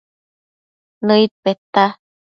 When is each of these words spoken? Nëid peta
Nëid 1.05 1.31
peta 1.43 1.85